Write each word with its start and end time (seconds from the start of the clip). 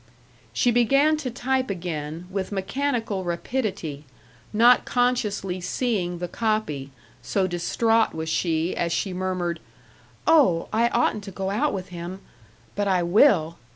She 0.51 0.71
began 0.71 1.15
to 1.17 1.29
type 1.29 1.69
again, 1.69 2.25
with 2.31 2.51
mechanical 2.51 3.23
rapidity, 3.23 4.05
not 4.51 4.83
consciously 4.83 5.61
seeing 5.61 6.17
the 6.17 6.27
copy, 6.27 6.89
so 7.21 7.45
distraught 7.45 8.11
was 8.15 8.27
she 8.27 8.75
as 8.75 8.91
she 8.91 9.13
murmured, 9.13 9.59
"Oh, 10.25 10.69
I 10.73 10.87
oughtn't 10.89 11.23
to 11.25 11.31
go 11.31 11.51
out 11.51 11.71
with 11.71 11.89
him.... 11.89 12.19
But 12.73 12.87
I 12.87 13.03
will!... 13.03 13.59